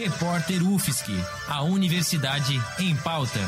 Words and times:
Repórter 0.00 0.62
UFSC, 0.62 1.10
a 1.48 1.64
Universidade 1.64 2.54
em 2.78 2.94
Pauta. 2.94 3.40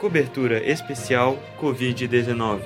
Cobertura 0.00 0.66
especial 0.66 1.38
Covid-19. 1.60 2.62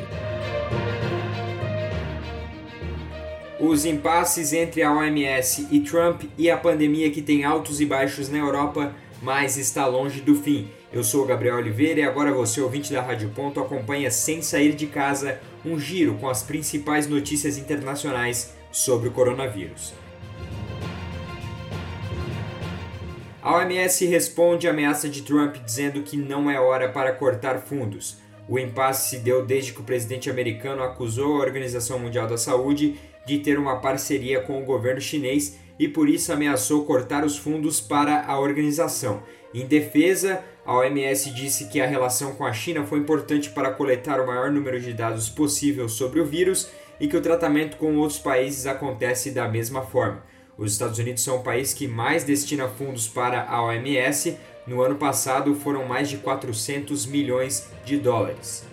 Os 3.59 3.85
impasses 3.85 4.53
entre 4.53 4.85
a 4.85 4.93
OMS 4.93 5.67
e 5.73 5.81
Trump 5.81 6.23
e 6.39 6.49
a 6.49 6.57
pandemia 6.57 7.11
que 7.11 7.21
tem 7.21 7.45
altos 7.45 7.81
e 7.81 7.87
baixos 7.87 8.29
na 8.29 8.39
Europa, 8.39 8.95
mas 9.21 9.57
está 9.57 9.85
longe 9.85 10.21
do 10.21 10.37
fim. 10.37 10.71
Eu 10.93 11.03
sou 11.03 11.25
o 11.25 11.27
Gabriel 11.27 11.57
Oliveira 11.57 11.99
e 11.99 12.05
agora 12.05 12.33
você, 12.33 12.61
ouvinte 12.61 12.93
da 12.93 13.03
Rádio 13.03 13.31
Ponto, 13.31 13.59
acompanha 13.59 14.13
sem 14.13 14.41
sair 14.43 14.77
de 14.77 14.87
casa 14.87 15.41
um 15.65 15.77
giro 15.77 16.15
com 16.15 16.29
as 16.29 16.45
principais 16.45 17.09
notícias 17.09 17.59
internacionais 17.59 18.55
sobre 18.77 19.09
o 19.09 19.11
coronavírus. 19.11 19.95
A 23.43 23.57
OMS 23.57 24.05
responde 24.05 24.69
à 24.69 24.71
ameaça 24.71 25.09
de 25.09 25.23
Trump 25.23 25.57
dizendo 25.65 26.03
que 26.03 26.17
não 26.17 26.51
é 26.51 26.61
hora 26.61 26.91
para 26.91 27.13
cortar 27.13 27.61
fundos. 27.61 28.19
O 28.47 28.59
impasse 28.59 29.09
se 29.09 29.19
deu 29.23 29.47
desde 29.47 29.73
que 29.73 29.81
o 29.81 29.85
presidente 29.85 30.29
americano 30.29 30.83
acusou 30.83 31.37
a 31.37 31.45
Organização 31.45 31.99
Mundial 31.99 32.27
da 32.27 32.37
Saúde 32.37 32.99
de 33.25 33.39
ter 33.39 33.59
uma 33.59 33.81
parceria 33.81 34.43
com 34.43 34.61
o 34.61 34.65
governo 34.65 35.01
chinês 35.01 35.59
e 35.79 35.89
por 35.89 36.07
isso 36.07 36.31
ameaçou 36.31 36.85
cortar 36.85 37.25
os 37.25 37.39
fundos 37.39 37.81
para 37.81 38.27
a 38.27 38.39
organização. 38.39 39.23
Em 39.55 39.65
defesa, 39.65 40.45
a 40.67 40.77
OMS 40.77 41.31
disse 41.31 41.69
que 41.69 41.81
a 41.81 41.87
relação 41.87 42.35
com 42.35 42.45
a 42.45 42.53
China 42.53 42.85
foi 42.85 42.99
importante 42.99 43.49
para 43.49 43.71
coletar 43.71 44.21
o 44.21 44.27
maior 44.27 44.51
número 44.51 44.79
de 44.79 44.93
dados 44.93 45.31
possível 45.31 45.89
sobre 45.89 46.21
o 46.21 46.27
vírus 46.27 46.69
e 47.01 47.09
que 47.09 47.17
o 47.17 47.21
tratamento 47.21 47.77
com 47.77 47.97
outros 47.97 48.19
países 48.19 48.67
acontece 48.67 49.31
da 49.31 49.49
mesma 49.49 49.83
forma. 49.83 50.23
Os 50.59 50.73
Estados 50.73 50.99
Unidos 50.99 51.23
são 51.23 51.37
o 51.37 51.43
país 51.43 51.75
que 51.75 51.87
mais 51.87 52.25
destina 52.25 52.67
fundos 52.67 53.07
para 53.07 53.43
a 53.43 53.63
OMS. 53.63 54.39
No 54.67 54.81
ano 54.81 54.97
passado 54.97 55.55
foram 55.55 55.85
mais 55.87 56.09
de 56.09 56.17
400 56.17 57.05
milhões 57.07 57.71
de 57.85 57.99
dólares. 57.99 58.65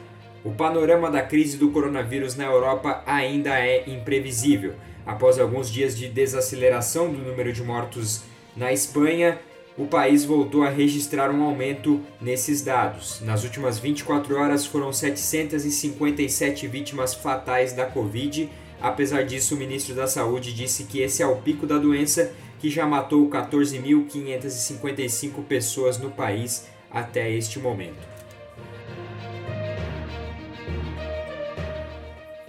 O 0.44 0.52
panorama 0.52 1.12
da 1.12 1.22
crise 1.22 1.58
do 1.58 1.72
coronavírus 1.72 2.36
na 2.36 2.46
Europa 2.46 3.04
ainda 3.06 3.60
é 3.60 3.90
imprevisível. 3.90 4.74
Após 5.06 5.38
alguns 5.38 5.70
dias 5.70 5.98
de 5.98 6.08
desaceleração 6.08 7.12
do 7.12 7.18
número 7.18 7.52
de 7.52 7.62
mortos 7.62 8.24
na 8.56 8.72
Espanha, 8.72 9.40
o 9.78 9.86
país 9.88 10.24
voltou 10.24 10.64
a 10.64 10.70
registrar 10.70 11.30
um 11.32 11.44
aumento 11.44 12.00
nesses 12.22 12.62
dados. 12.62 13.20
Nas 13.22 13.44
últimas 13.44 13.80
24 13.80 14.38
horas 14.38 14.64
foram 14.66 14.94
757 14.94 16.68
vítimas 16.68 17.16
fatais 17.16 17.74
da 17.74 17.86
Covid. 17.86 18.50
Apesar 18.82 19.24
disso, 19.24 19.54
o 19.56 19.58
ministro 19.58 19.94
da 19.96 20.08
Saúde 20.08 20.54
disse 20.54 20.84
que 20.84 21.02
esse 21.02 21.24
é 21.24 21.26
o 21.26 21.38
pico 21.38 21.66
da 21.66 21.80
doença, 21.80 22.32
que 22.60 22.70
já 22.70 22.86
matou 22.86 23.28
14.555 23.30 25.44
pessoas 25.44 25.98
no 25.98 26.12
país 26.12 26.68
até 26.92 27.32
este 27.32 27.58
momento. 27.60 28.14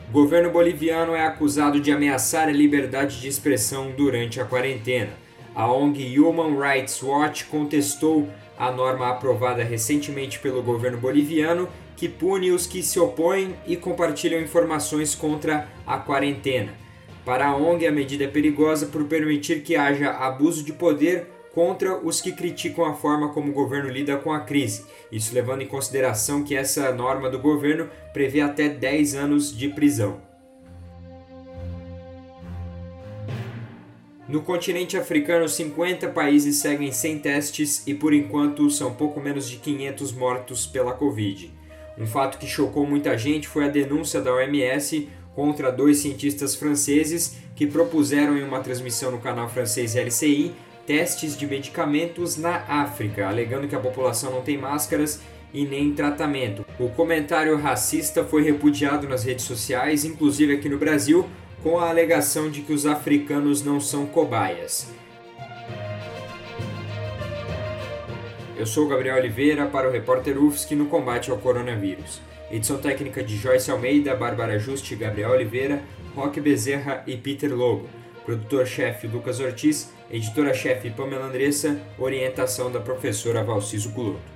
O 0.09 0.13
governo 0.13 0.51
boliviano 0.51 1.15
é 1.15 1.25
acusado 1.27 1.81
de 1.81 1.91
ameaçar 1.91 2.49
a 2.49 2.53
liberdade 2.53 3.21
de 3.21 3.27
expressão 3.27 3.91
durante 3.91 4.41
a 4.41 4.45
quarentena. 4.45 5.25
A 5.55 5.71
ONG 5.71 6.19
Human 6.19 6.59
Rights 6.59 7.01
Watch 7.03 7.45
contestou 7.45 8.29
a 8.59 8.73
norma 8.73 9.09
aprovada 9.09 9.63
recentemente 9.63 10.39
pelo 10.39 10.63
governo 10.63 10.99
boliviano 10.99 11.69
que 11.97 12.09
pune 12.09 12.51
os 12.51 12.67
que 12.67 12.83
se 12.83 12.99
opõem 12.99 13.55
e 13.67 13.77
compartilham 13.77 14.41
informações 14.41 15.15
contra 15.15 15.69
a 15.87 15.97
quarentena. 15.99 16.73
Para 17.25 17.47
a 17.47 17.57
ONG, 17.57 17.87
a 17.87 17.93
medida 17.93 18.25
é 18.25 18.29
perigosa 18.29 18.87
por 18.87 19.05
permitir 19.05 19.63
que 19.63 19.77
haja 19.77 20.11
abuso 20.11 20.65
de 20.65 20.73
poder 20.73 21.29
contra 21.55 21.97
os 21.97 22.21
que 22.21 22.33
criticam 22.33 22.85
a 22.85 22.95
forma 22.95 23.29
como 23.29 23.51
o 23.51 23.55
governo 23.55 23.89
lida 23.89 24.17
com 24.17 24.33
a 24.33 24.41
crise. 24.41 24.85
Isso 25.11 25.33
levando 25.33 25.63
em 25.63 25.69
consideração 25.69 26.43
que 26.43 26.57
essa 26.57 26.93
norma 26.93 27.31
do 27.31 27.39
governo 27.39 27.89
prevê 28.13 28.41
até 28.41 28.69
10 28.69 29.15
anos 29.15 29.57
de 29.57 29.69
prisão. 29.69 30.34
No 34.27 34.41
continente 34.41 34.97
africano, 34.97 35.47
50 35.47 36.09
países 36.09 36.57
seguem 36.57 36.91
sem 36.91 37.19
testes 37.19 37.87
e 37.87 37.93
por 37.93 38.15
enquanto 38.15 38.71
são 38.71 38.95
pouco 38.95 39.21
menos 39.21 39.49
de 39.49 39.57
500 39.59 40.13
mortos 40.13 40.67
pela 40.67 40.95
Covid. 40.95 41.53
Um 41.99 42.07
fato 42.07 42.39
que 42.39 42.47
chocou 42.47 42.87
muita 42.87 43.19
gente 43.19 43.47
foi 43.47 43.67
a 43.67 43.69
denúncia 43.69 44.23
da 44.23 44.33
OMS 44.33 45.09
contra 45.35 45.71
dois 45.71 45.99
cientistas 45.99 46.55
franceses 46.55 47.37
que 47.55 47.67
propuseram 47.67 48.37
em 48.39 48.43
uma 48.43 48.61
transmissão 48.61 49.11
no 49.11 49.19
canal 49.19 49.49
francês 49.49 49.95
LCI 49.95 50.55
testes 50.87 51.37
de 51.37 51.47
medicamentos 51.47 52.37
na 52.37 52.57
África, 52.69 53.29
alegando 53.29 53.69
que 53.69 53.75
a 53.75 53.81
população 53.81 54.31
não 54.31 54.43
tem 54.43 54.59
máscaras 54.59 55.21
e 55.53 55.65
nem 55.65 55.93
tratamento. 55.93 56.65
O 56.79 56.89
comentário 56.91 57.57
racista 57.57 58.25
foi 58.25 58.43
repudiado 58.43 59.09
nas 59.09 59.25
redes 59.25 59.45
sociais, 59.45 60.05
inclusive 60.05 60.55
aqui 60.55 60.69
no 60.69 60.79
Brasil, 60.79 61.27
com 61.65 61.79
a 61.79 61.89
alegação 61.89 62.51
de 62.51 62.61
que 62.61 62.75
os 62.75 62.85
africanos 62.85 63.65
não 63.65 63.81
são 63.81 64.05
cobaias. 64.05 64.93
Eu 68.55 68.67
sou 68.67 68.87
Gabriel 68.87 69.17
Oliveira 69.17 69.65
para 69.65 69.89
o 69.89 69.91
repórter 69.91 70.37
UFSC 70.37 70.75
no 70.75 70.87
combate 70.87 71.31
ao 71.31 71.39
coronavírus. 71.39 72.21
Edição 72.51 72.77
técnica 72.77 73.25
de 73.25 73.39
Joyce 73.39 73.71
Almeida, 73.71 74.15
Bárbara 74.15 74.59
Juste, 74.59 74.95
Gabriel 74.95 75.31
Oliveira, 75.31 75.83
Roque 76.15 76.39
Bezerra 76.39 77.03
e 77.07 77.17
Peter 77.17 77.53
Lobo. 77.53 77.89
Produtor-chefe 78.27 79.07
Lucas 79.07 79.41
Ortiz, 79.41 79.91
editora-chefe 80.11 80.91
Pamela 80.91 81.27
Andressa, 81.27 81.81
orientação 81.99 82.71
da 82.71 82.79
professora 82.79 83.43
Valciso 83.43 83.91
Guloto. 83.91 84.34